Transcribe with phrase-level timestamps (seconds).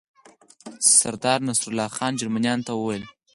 [0.97, 3.03] سردار نصرالله خان جرمنیانو ته وویل.